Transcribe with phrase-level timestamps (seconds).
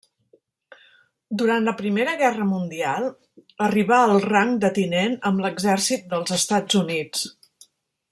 [1.41, 3.05] Durant la Primera Guerra Mundial
[3.67, 7.27] arribà al rang de tinent amb l'exèrcit dels Estats Units.